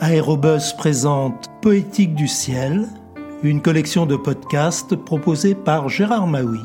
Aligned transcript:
Aérobus 0.00 0.72
présente 0.76 1.48
Poétique 1.60 2.14
du 2.14 2.26
ciel, 2.26 2.88
une 3.42 3.62
collection 3.62 4.06
de 4.06 4.16
podcasts 4.16 4.96
proposée 4.96 5.54
par 5.54 5.88
Gérard 5.88 6.26
Maui. 6.26 6.60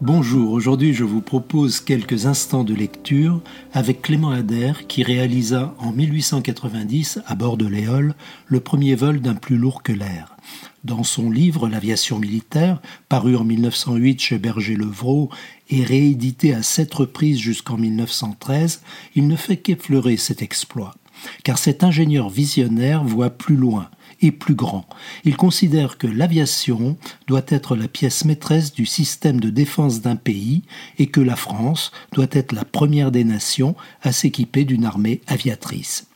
Bonjour, 0.00 0.52
aujourd'hui 0.52 0.92
je 0.92 1.04
vous 1.04 1.22
propose 1.22 1.80
quelques 1.80 2.26
instants 2.26 2.64
de 2.64 2.74
lecture 2.74 3.40
avec 3.72 4.02
Clément 4.02 4.30
Adair 4.30 4.86
qui 4.86 5.02
réalisa 5.02 5.74
en 5.78 5.92
1890 5.92 7.20
à 7.26 7.34
bord 7.34 7.56
de 7.56 7.66
l'Éole 7.66 8.14
le 8.46 8.60
premier 8.60 8.94
vol 8.94 9.20
d'un 9.20 9.34
plus 9.34 9.56
lourd 9.56 9.82
que 9.82 9.92
l'air. 9.92 10.36
Dans 10.82 11.04
son 11.04 11.30
livre 11.30 11.68
L'aviation 11.68 12.18
militaire, 12.18 12.82
paru 13.08 13.36
en 13.36 13.44
1908 13.44 14.20
chez 14.20 14.38
Berger-Levrault 14.38 15.30
et 15.70 15.82
réédité 15.82 16.52
à 16.52 16.62
sept 16.62 16.92
reprises 16.92 17.38
jusqu'en 17.38 17.78
1913, 17.78 18.82
il 19.14 19.26
ne 19.28 19.36
fait 19.36 19.56
qu'effleurer 19.56 20.18
cet 20.18 20.42
exploit 20.42 20.94
car 21.42 21.58
cet 21.58 21.84
ingénieur 21.84 22.28
visionnaire 22.28 23.04
voit 23.04 23.30
plus 23.30 23.56
loin 23.56 23.90
et 24.20 24.30
plus 24.30 24.54
grand. 24.54 24.86
Il 25.24 25.36
considère 25.36 25.98
que 25.98 26.06
l'aviation 26.06 26.96
doit 27.26 27.44
être 27.48 27.76
la 27.76 27.88
pièce 27.88 28.24
maîtresse 28.24 28.72
du 28.72 28.86
système 28.86 29.40
de 29.40 29.50
défense 29.50 30.00
d'un 30.00 30.16
pays 30.16 30.62
et 30.98 31.08
que 31.08 31.20
la 31.20 31.36
France 31.36 31.92
doit 32.12 32.26
être 32.30 32.52
la 32.52 32.64
première 32.64 33.10
des 33.10 33.24
nations 33.24 33.74
à 34.02 34.12
s'équiper 34.12 34.64
d'une 34.64 34.84
armée 34.84 35.20
aviatrice. 35.26 36.06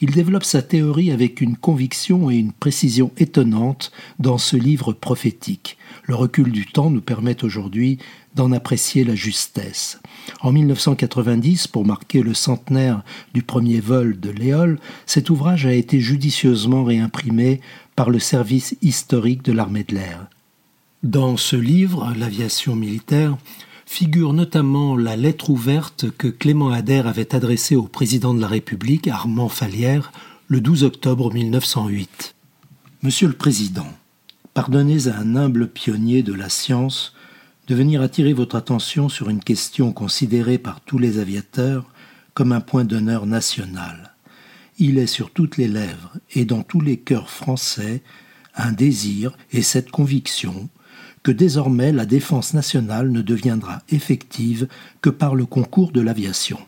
Il 0.00 0.10
développe 0.10 0.44
sa 0.44 0.62
théorie 0.62 1.10
avec 1.10 1.40
une 1.40 1.56
conviction 1.56 2.30
et 2.30 2.36
une 2.36 2.52
précision 2.52 3.10
étonnantes 3.16 3.92
dans 4.18 4.38
ce 4.38 4.56
livre 4.56 4.92
prophétique. 4.92 5.76
Le 6.04 6.14
recul 6.14 6.50
du 6.50 6.66
temps 6.66 6.90
nous 6.90 7.00
permet 7.00 7.44
aujourd'hui 7.44 7.98
d'en 8.34 8.52
apprécier 8.52 9.04
la 9.04 9.14
justesse. 9.14 10.00
En 10.40 10.52
1990, 10.52 11.66
pour 11.66 11.84
marquer 11.84 12.22
le 12.22 12.34
centenaire 12.34 13.02
du 13.34 13.42
premier 13.42 13.80
vol 13.80 14.18
de 14.20 14.30
l'Éole, 14.30 14.78
cet 15.06 15.30
ouvrage 15.30 15.66
a 15.66 15.72
été 15.72 16.00
judicieusement 16.00 16.84
réimprimé 16.84 17.60
par 17.96 18.10
le 18.10 18.18
service 18.18 18.76
historique 18.82 19.44
de 19.44 19.52
l'armée 19.52 19.84
de 19.84 19.94
l'air. 19.94 20.28
Dans 21.02 21.36
ce 21.36 21.56
livre, 21.56 22.12
L'aviation 22.16 22.76
militaire, 22.76 23.36
figure 23.90 24.32
notamment 24.32 24.96
la 24.96 25.16
lettre 25.16 25.50
ouverte 25.50 26.12
que 26.12 26.28
Clément 26.28 26.70
Ader 26.70 27.02
avait 27.06 27.34
adressée 27.34 27.74
au 27.74 27.88
président 27.88 28.32
de 28.32 28.40
la 28.40 28.46
République, 28.46 29.08
Armand 29.08 29.48
Fallière, 29.48 30.12
le 30.46 30.60
12 30.60 30.84
octobre 30.84 31.34
1908. 31.34 32.36
Monsieur 33.02 33.26
le 33.26 33.34
Président, 33.34 33.88
pardonnez 34.54 35.08
à 35.08 35.18
un 35.18 35.34
humble 35.34 35.66
pionnier 35.66 36.22
de 36.22 36.32
la 36.32 36.48
science 36.48 37.14
de 37.66 37.74
venir 37.74 38.00
attirer 38.00 38.32
votre 38.32 38.54
attention 38.54 39.08
sur 39.08 39.28
une 39.28 39.42
question 39.42 39.92
considérée 39.92 40.58
par 40.58 40.80
tous 40.82 40.98
les 40.98 41.18
aviateurs 41.18 41.90
comme 42.32 42.52
un 42.52 42.60
point 42.60 42.84
d'honneur 42.84 43.26
national. 43.26 44.14
Il 44.78 44.98
est 44.98 45.08
sur 45.08 45.32
toutes 45.32 45.56
les 45.56 45.68
lèvres 45.68 46.12
et 46.30 46.44
dans 46.44 46.62
tous 46.62 46.80
les 46.80 46.96
cœurs 46.96 47.28
français 47.28 48.04
un 48.54 48.70
désir 48.70 49.36
et 49.50 49.62
cette 49.62 49.90
conviction 49.90 50.70
que 51.22 51.32
désormais 51.32 51.92
la 51.92 52.06
défense 52.06 52.54
nationale 52.54 53.10
ne 53.10 53.22
deviendra 53.22 53.82
effective 53.88 54.68
que 55.00 55.10
par 55.10 55.34
le 55.34 55.46
concours 55.46 55.92
de 55.92 56.00
l'aviation. 56.00 56.58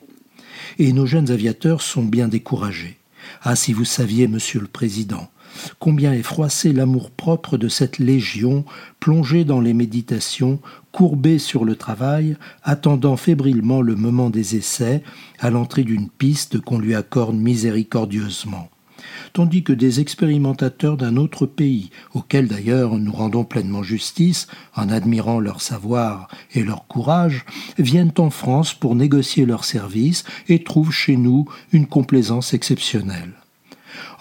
Et 0.78 0.92
nos 0.92 1.06
jeunes 1.06 1.30
aviateurs 1.30 1.82
sont 1.82 2.04
bien 2.04 2.28
découragés. 2.28 2.98
Ah, 3.42 3.56
si 3.56 3.72
vous 3.72 3.84
saviez, 3.84 4.28
monsieur 4.28 4.60
le 4.60 4.66
Président, 4.66 5.28
combien 5.78 6.12
est 6.12 6.22
froissé 6.22 6.72
l'amour-propre 6.72 7.56
de 7.56 7.68
cette 7.68 7.98
légion 7.98 8.64
plongée 9.00 9.44
dans 9.44 9.60
les 9.60 9.74
méditations, 9.74 10.60
courbée 10.92 11.38
sur 11.38 11.64
le 11.64 11.76
travail, 11.76 12.36
attendant 12.62 13.16
fébrilement 13.16 13.80
le 13.80 13.96
moment 13.96 14.30
des 14.30 14.56
essais, 14.56 15.02
à 15.38 15.50
l'entrée 15.50 15.84
d'une 15.84 16.08
piste 16.08 16.60
qu'on 16.60 16.78
lui 16.78 16.94
accorde 16.94 17.36
miséricordieusement 17.36 18.71
tandis 19.32 19.62
que 19.62 19.72
des 19.72 20.00
expérimentateurs 20.00 20.96
d'un 20.96 21.16
autre 21.16 21.46
pays, 21.46 21.90
auxquels 22.14 22.48
d'ailleurs 22.48 22.96
nous 22.96 23.12
rendons 23.12 23.44
pleinement 23.44 23.82
justice 23.82 24.46
en 24.76 24.88
admirant 24.88 25.40
leur 25.40 25.60
savoir 25.60 26.28
et 26.54 26.62
leur 26.62 26.86
courage, 26.86 27.44
viennent 27.78 28.12
en 28.18 28.30
France 28.30 28.74
pour 28.74 28.94
négocier 28.94 29.46
leurs 29.46 29.64
services 29.64 30.24
et 30.48 30.64
trouvent 30.64 30.92
chez 30.92 31.16
nous 31.16 31.46
une 31.72 31.86
complaisance 31.86 32.54
exceptionnelle. 32.54 33.32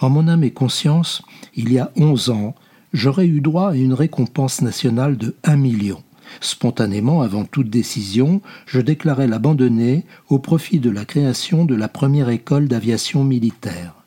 En 0.00 0.10
mon 0.10 0.28
âme 0.28 0.44
et 0.44 0.50
conscience, 0.50 1.22
il 1.54 1.72
y 1.72 1.78
a 1.78 1.92
onze 1.96 2.30
ans, 2.30 2.54
j'aurais 2.92 3.26
eu 3.26 3.40
droit 3.40 3.70
à 3.70 3.76
une 3.76 3.94
récompense 3.94 4.62
nationale 4.62 5.16
de 5.16 5.34
un 5.44 5.56
million. 5.56 6.02
Spontanément, 6.40 7.22
avant 7.22 7.44
toute 7.44 7.68
décision, 7.68 8.40
je 8.66 8.80
déclarais 8.80 9.26
l'abandonner 9.26 10.04
au 10.28 10.38
profit 10.38 10.80
de 10.80 10.90
la 10.90 11.04
création 11.04 11.64
de 11.64 11.74
la 11.74 11.88
première 11.88 12.30
école 12.30 12.68
d'aviation 12.68 13.22
militaire. 13.22 14.01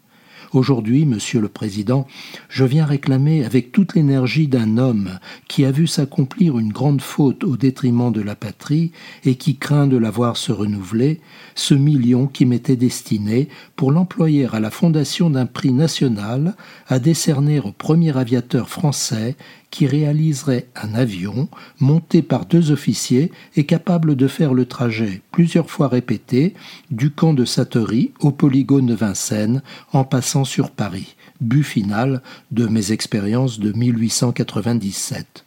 Aujourd'hui, 0.56 1.06
Monsieur 1.06 1.42
le 1.42 1.50
Président, 1.50 2.08
je 2.48 2.64
viens 2.64 2.86
réclamer 2.86 3.44
avec 3.44 3.74
toute 3.74 3.94
l'énergie 3.94 4.48
d'un 4.48 4.78
homme 4.78 5.20
qui 5.50 5.66
a 5.66 5.72
vu 5.72 5.86
s'accomplir 5.86 6.58
une 6.58 6.72
grande 6.72 7.02
faute 7.02 7.44
au 7.44 7.58
détriment 7.58 8.10
de 8.10 8.22
la 8.22 8.36
patrie 8.36 8.94
et 9.26 9.36
qui 9.36 9.58
craint 9.58 9.86
de 9.86 9.98
la 9.98 10.10
voir 10.10 10.38
se 10.38 10.54
renouveler, 10.54 11.20
ce 11.56 11.74
million 11.74 12.26
qui 12.28 12.46
m'était 12.46 12.78
destiné 12.78 13.50
pour 13.76 13.92
l'employer 13.92 14.48
à 14.50 14.62
la 14.62 14.72
fondation 14.72 15.30
d'un 15.30 15.46
prix 15.46 15.74
national 15.74 16.56
à 16.88 17.00
décerner 17.00 17.60
au 17.60 17.74
premier 17.74 18.18
aviateur 18.18 18.70
français 18.70 19.36
qui 19.76 19.88
réaliserait 19.88 20.70
un 20.82 20.94
avion 20.94 21.50
monté 21.82 22.22
par 22.22 22.46
deux 22.46 22.72
officiers 22.72 23.30
et 23.58 23.66
capable 23.66 24.16
de 24.16 24.26
faire 24.26 24.54
le 24.54 24.66
trajet 24.66 25.22
plusieurs 25.34 25.70
fois 25.70 25.90
répété 25.90 26.54
du 26.92 27.12
camp 27.12 27.34
de 27.34 27.44
Sattery 27.44 28.14
au 28.22 28.32
polygone 28.32 28.86
de 28.86 28.94
Vincennes 28.94 29.62
en 29.92 30.06
passant 30.06 30.46
sur 30.46 30.72
Paris, 30.72 31.18
but 31.42 31.64
final 31.64 32.22
de 32.52 32.68
mes 32.68 32.94
expériences 32.94 33.60
de 33.60 33.74
1897 33.74 35.44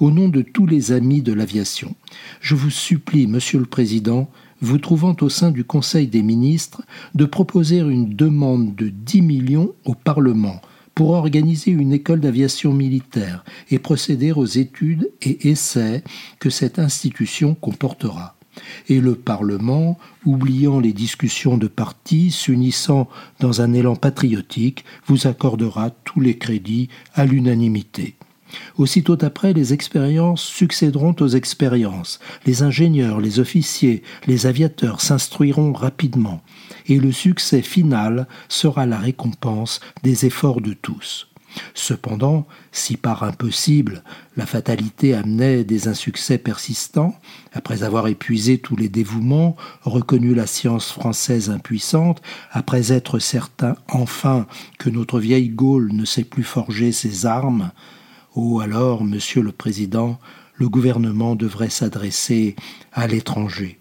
au 0.00 0.10
nom 0.10 0.30
de 0.30 0.40
tous 0.40 0.64
les 0.64 0.90
amis 0.92 1.20
de 1.20 1.34
l'aviation. 1.34 1.94
Je 2.40 2.54
vous 2.54 2.70
supplie, 2.70 3.26
Monsieur 3.26 3.58
le 3.58 3.66
Président, 3.66 4.30
vous 4.62 4.78
trouvant 4.78 5.14
au 5.20 5.28
sein 5.28 5.50
du 5.50 5.62
Conseil 5.64 6.06
des 6.06 6.22
ministres, 6.22 6.80
de 7.14 7.26
proposer 7.26 7.80
une 7.80 8.14
demande 8.14 8.74
de 8.74 8.88
10 8.88 9.20
millions 9.20 9.74
au 9.84 9.94
Parlement 9.94 10.62
pour 10.94 11.10
organiser 11.10 11.70
une 11.70 11.92
école 11.92 12.20
d'aviation 12.20 12.72
militaire 12.72 13.44
et 13.70 13.78
procéder 13.78 14.32
aux 14.32 14.46
études 14.46 15.10
et 15.22 15.50
essais 15.50 16.02
que 16.38 16.50
cette 16.50 16.78
institution 16.78 17.54
comportera. 17.54 18.36
Et 18.88 19.00
le 19.00 19.14
Parlement, 19.14 19.98
oubliant 20.26 20.78
les 20.78 20.92
discussions 20.92 21.56
de 21.56 21.68
partis, 21.68 22.30
s'unissant 22.30 23.08
dans 23.40 23.62
un 23.62 23.72
élan 23.72 23.96
patriotique, 23.96 24.84
vous 25.06 25.26
accordera 25.26 25.90
tous 25.90 26.20
les 26.20 26.36
crédits 26.36 26.88
à 27.14 27.24
l'unanimité. 27.24 28.16
Aussitôt 28.76 29.18
après, 29.22 29.52
les 29.52 29.72
expériences 29.72 30.42
succéderont 30.42 31.16
aux 31.20 31.28
expériences. 31.28 32.20
Les 32.46 32.62
ingénieurs, 32.62 33.20
les 33.20 33.40
officiers, 33.40 34.02
les 34.26 34.46
aviateurs 34.46 35.00
s'instruiront 35.00 35.72
rapidement, 35.72 36.42
et 36.86 36.98
le 36.98 37.12
succès 37.12 37.62
final 37.62 38.26
sera 38.48 38.86
la 38.86 38.98
récompense 38.98 39.80
des 40.02 40.26
efforts 40.26 40.60
de 40.60 40.72
tous. 40.72 41.28
Cependant, 41.74 42.46
si 42.70 42.96
par 42.96 43.22
impossible 43.22 44.02
la 44.36 44.46
fatalité 44.46 45.14
amenait 45.14 45.64
des 45.64 45.88
insuccès 45.88 46.38
persistants, 46.38 47.14
après 47.52 47.82
avoir 47.82 48.08
épuisé 48.08 48.58
tous 48.58 48.76
les 48.76 48.88
dévouements, 48.88 49.56
reconnu 49.82 50.34
la 50.34 50.46
science 50.46 50.90
française 50.90 51.50
impuissante, 51.50 52.22
après 52.50 52.92
être 52.92 53.18
certain 53.18 53.76
enfin 53.90 54.46
que 54.78 54.90
notre 54.90 55.20
vieille 55.20 55.50
Gaule 55.50 55.92
ne 55.92 56.04
sait 56.04 56.24
plus 56.24 56.44
forger 56.44 56.92
ses 56.92 57.26
armes, 57.26 57.70
Oh 58.34 58.60
alors, 58.60 59.04
Monsieur 59.04 59.42
le 59.42 59.52
Président, 59.52 60.18
le 60.54 60.66
gouvernement 60.66 61.34
devrait 61.34 61.68
s'adresser 61.68 62.56
à 62.90 63.06
l'étranger. 63.06 63.78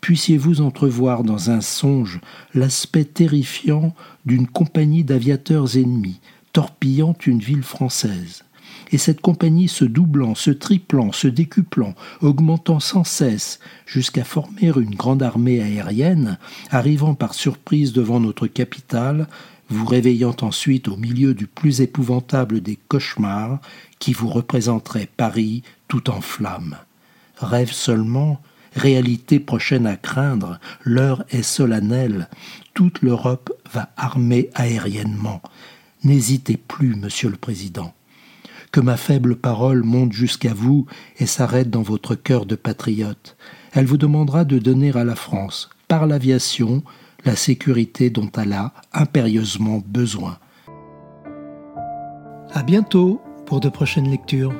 Puissiez-vous 0.00 0.60
entrevoir 0.60 1.22
dans 1.22 1.50
un 1.50 1.60
songe 1.60 2.20
l'aspect 2.52 3.04
terrifiant 3.04 3.94
d'une 4.24 4.48
compagnie 4.48 5.04
d'aviateurs 5.04 5.76
ennemis, 5.76 6.20
torpillant 6.52 7.14
une 7.26 7.38
ville 7.38 7.62
française, 7.62 8.42
et 8.90 8.98
cette 8.98 9.20
compagnie 9.20 9.68
se 9.68 9.84
doublant, 9.84 10.34
se 10.34 10.50
triplant, 10.50 11.12
se 11.12 11.28
décuplant, 11.28 11.94
augmentant 12.22 12.80
sans 12.80 13.04
cesse, 13.04 13.60
jusqu'à 13.86 14.24
former 14.24 14.72
une 14.76 14.96
grande 14.96 15.22
armée 15.22 15.62
aérienne, 15.62 16.38
arrivant 16.70 17.14
par 17.14 17.34
surprise 17.34 17.92
devant 17.92 18.18
notre 18.18 18.48
capitale, 18.48 19.28
vous 19.68 19.86
réveillant 19.86 20.36
ensuite 20.42 20.88
au 20.88 20.96
milieu 20.96 21.34
du 21.34 21.46
plus 21.46 21.80
épouvantable 21.80 22.60
des 22.60 22.76
cauchemars 22.88 23.60
qui 23.98 24.12
vous 24.12 24.28
représenterait 24.28 25.08
Paris 25.16 25.62
tout 25.88 26.10
en 26.10 26.20
flammes. 26.20 26.76
Rêve 27.38 27.72
seulement, 27.72 28.40
réalité 28.74 29.40
prochaine 29.40 29.86
à 29.86 29.96
craindre, 29.96 30.58
l'heure 30.84 31.24
est 31.30 31.42
solennelle, 31.42 32.28
toute 32.74 33.02
l'Europe 33.02 33.52
va 33.72 33.90
armer 33.96 34.50
aériennement. 34.54 35.42
N'hésitez 36.04 36.56
plus, 36.56 36.94
monsieur 36.94 37.28
le 37.28 37.36
Président. 37.36 37.94
Que 38.70 38.80
ma 38.80 38.96
faible 38.96 39.36
parole 39.36 39.82
monte 39.82 40.12
jusqu'à 40.12 40.52
vous 40.52 40.86
et 41.18 41.26
s'arrête 41.26 41.70
dans 41.70 41.82
votre 41.82 42.14
cœur 42.14 42.46
de 42.46 42.54
patriote. 42.56 43.36
Elle 43.72 43.86
vous 43.86 43.96
demandera 43.96 44.44
de 44.44 44.58
donner 44.58 44.94
à 44.96 45.04
la 45.04 45.16
France, 45.16 45.70
par 45.88 46.06
l'aviation, 46.06 46.82
la 47.26 47.34
sécurité 47.36 48.08
dont 48.08 48.30
elle 48.40 48.52
a 48.52 48.72
impérieusement 48.92 49.82
besoin. 49.84 50.38
À 52.52 52.62
bientôt 52.62 53.20
pour 53.44 53.60
de 53.60 53.68
prochaines 53.68 54.08
lectures. 54.10 54.54